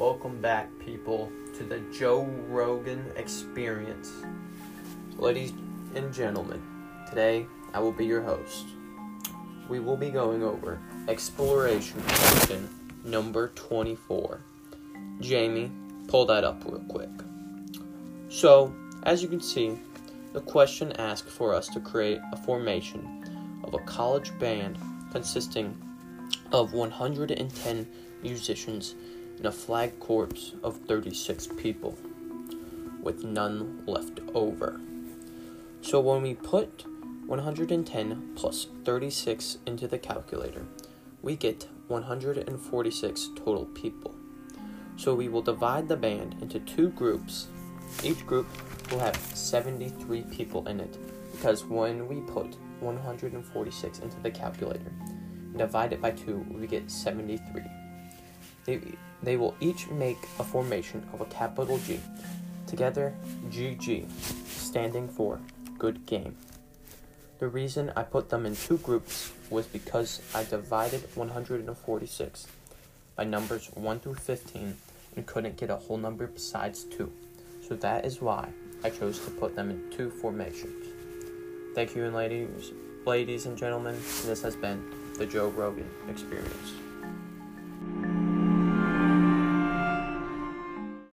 welcome 0.00 0.40
back, 0.40 0.70
people, 0.78 1.30
to 1.54 1.62
the 1.62 1.78
Joe 1.92 2.22
Rogan 2.48 3.12
Experience. 3.16 4.10
Ladies 5.18 5.52
and 5.94 6.10
gentlemen, 6.10 6.62
today 7.06 7.46
I 7.74 7.80
will 7.80 7.92
be 7.92 8.06
your 8.06 8.22
host. 8.22 8.64
We 9.68 9.78
will 9.78 9.98
be 9.98 10.08
going 10.08 10.42
over 10.42 10.80
exploration 11.06 12.00
question 12.00 12.66
number 13.04 13.48
24. 13.48 14.40
Jamie, 15.20 15.70
pull 16.08 16.24
that 16.24 16.44
up 16.44 16.64
real 16.64 16.82
quick. 16.88 17.10
So, 18.30 18.74
as 19.02 19.22
you 19.22 19.28
can 19.28 19.42
see, 19.42 19.78
the 20.32 20.40
question 20.40 20.92
asks 20.92 21.30
for 21.30 21.54
us 21.54 21.68
to 21.68 21.78
create 21.78 22.20
a 22.32 22.38
formation 22.38 23.60
of 23.64 23.74
a 23.74 23.80
college 23.80 24.36
band 24.38 24.78
consisting 25.12 25.76
of 26.52 26.72
110 26.72 27.86
musicians 28.22 28.94
a 29.46 29.52
flag 29.52 29.98
corps 30.00 30.54
of 30.62 30.78
36 30.86 31.48
people, 31.56 31.96
with 33.02 33.24
none 33.24 33.82
left 33.86 34.20
over. 34.34 34.80
So 35.82 36.00
when 36.00 36.22
we 36.22 36.34
put 36.34 36.84
110 37.26 38.32
plus 38.34 38.66
36 38.84 39.58
into 39.66 39.88
the 39.88 39.98
calculator, 39.98 40.66
we 41.22 41.36
get 41.36 41.68
146 41.88 43.28
total 43.36 43.66
people. 43.66 44.14
So 44.96 45.14
we 45.14 45.28
will 45.28 45.42
divide 45.42 45.88
the 45.88 45.96
band 45.96 46.36
into 46.40 46.60
two 46.60 46.90
groups. 46.90 47.48
Each 48.02 48.26
group 48.26 48.46
will 48.90 48.98
have 48.98 49.16
73 49.16 50.22
people 50.24 50.68
in 50.68 50.80
it 50.80 50.98
because 51.32 51.64
when 51.64 52.06
we 52.06 52.20
put 52.20 52.56
146 52.80 53.98
into 54.00 54.20
the 54.20 54.30
calculator 54.30 54.92
and 55.00 55.58
divide 55.58 55.92
it 55.92 56.00
by 56.00 56.10
2, 56.10 56.46
we 56.50 56.66
get 56.66 56.90
73. 56.90 57.62
They, 58.64 58.80
they 59.22 59.36
will 59.36 59.54
each 59.60 59.88
make 59.88 60.18
a 60.38 60.44
formation 60.44 61.06
of 61.12 61.20
a 61.20 61.26
capital 61.26 61.78
G. 61.78 62.00
Together, 62.66 63.14
GG, 63.50 64.08
standing 64.46 65.08
for 65.08 65.40
good 65.78 66.06
game. 66.06 66.36
The 67.38 67.48
reason 67.48 67.92
I 67.96 68.02
put 68.02 68.28
them 68.28 68.44
in 68.44 68.54
two 68.54 68.76
groups 68.78 69.32
was 69.48 69.66
because 69.66 70.20
I 70.34 70.44
divided 70.44 71.02
146 71.14 72.46
by 73.16 73.24
numbers 73.24 73.70
1 73.74 74.00
through 74.00 74.14
15 74.14 74.76
and 75.16 75.26
couldn't 75.26 75.56
get 75.56 75.70
a 75.70 75.76
whole 75.76 75.96
number 75.96 76.26
besides 76.26 76.84
2. 76.84 77.10
So 77.66 77.76
that 77.76 78.04
is 78.04 78.20
why 78.20 78.48
I 78.84 78.90
chose 78.90 79.18
to 79.20 79.30
put 79.30 79.56
them 79.56 79.70
in 79.70 79.90
two 79.90 80.10
formations. 80.10 80.86
Thank 81.74 81.96
you 81.96 82.04
and 82.04 82.14
ladies, 82.14 82.72
ladies 83.06 83.46
and 83.46 83.56
gentlemen, 83.56 83.94
this 84.26 84.42
has 84.42 84.56
been 84.56 84.82
the 85.18 85.26
Joe 85.26 85.48
Rogan 85.48 85.88
Experience. 86.08 86.89